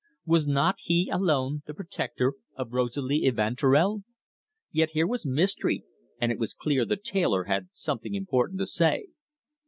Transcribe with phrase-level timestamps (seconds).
[0.25, 4.01] Was not he alone the protector of Rosalie Evanturel?
[4.71, 5.83] Yet here was mystery,
[6.19, 9.09] and it was clear the tailor had something important to say.